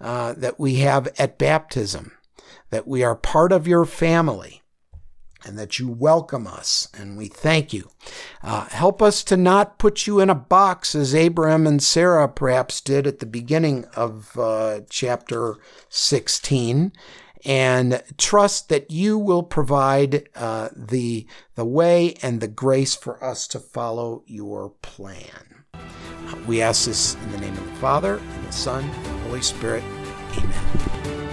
uh, 0.00 0.32
that 0.32 0.58
we 0.58 0.76
have 0.76 1.06
at 1.18 1.36
baptism, 1.36 2.12
that 2.70 2.88
we 2.88 3.04
are 3.04 3.14
part 3.14 3.52
of 3.52 3.68
your 3.68 3.84
family, 3.84 4.62
and 5.44 5.58
that 5.58 5.78
you 5.78 5.90
welcome 5.90 6.46
us, 6.46 6.88
and 6.96 7.18
we 7.18 7.28
thank 7.28 7.74
you. 7.74 7.90
Uh, 8.42 8.64
help 8.70 9.02
us 9.02 9.22
to 9.22 9.36
not 9.36 9.78
put 9.78 10.06
you 10.06 10.20
in 10.20 10.30
a 10.30 10.34
box 10.34 10.94
as 10.94 11.14
Abraham 11.14 11.66
and 11.66 11.82
Sarah 11.82 12.26
perhaps 12.26 12.80
did 12.80 13.06
at 13.06 13.18
the 13.18 13.26
beginning 13.26 13.84
of 13.94 14.38
uh, 14.38 14.80
chapter 14.88 15.56
16, 15.90 16.94
and 17.46 18.02
trust 18.18 18.68
that 18.68 18.90
you 18.90 19.16
will 19.16 19.44
provide 19.44 20.28
uh, 20.34 20.68
the, 20.74 21.26
the 21.54 21.64
way 21.64 22.14
and 22.20 22.40
the 22.40 22.48
grace 22.48 22.96
for 22.96 23.22
us 23.22 23.46
to 23.48 23.60
follow 23.60 24.24
your 24.26 24.70
plan. 24.82 25.64
We 26.46 26.60
ask 26.60 26.86
this 26.86 27.14
in 27.14 27.32
the 27.32 27.38
name 27.38 27.56
of 27.56 27.66
the 27.66 27.76
Father, 27.76 28.16
and 28.18 28.46
the 28.46 28.52
Son, 28.52 28.82
and 28.84 29.04
the 29.04 29.28
Holy 29.28 29.42
Spirit. 29.42 29.84
Amen. 30.36 31.25